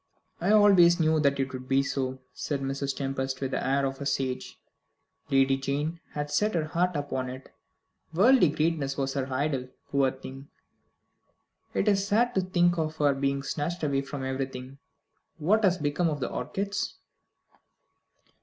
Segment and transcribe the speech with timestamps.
[0.39, 2.95] "I always knew that it would be so," said Mrs.
[2.95, 4.57] Tempest, with the air of a sage.
[5.29, 7.51] "Lady Jane had set her heart upon it.
[8.11, 10.47] Worldly greatness was her idol, poor thing!
[11.75, 14.79] It is sad to think of her being snatched away from everything.
[15.37, 16.95] What has become of the orchids?"